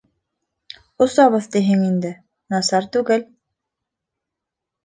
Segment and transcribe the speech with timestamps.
[1.05, 2.13] Осабыҙ тиһең инде,
[2.55, 3.29] насар түгел...